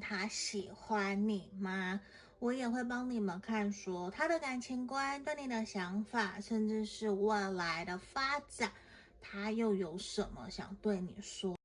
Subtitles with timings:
[0.00, 2.00] 他喜欢你吗？
[2.38, 8.70] 我也会帮你们看，说他的感情观，对你的想法，甚至是未来的发展。
[9.20, 11.52] 他又有什么想对你说？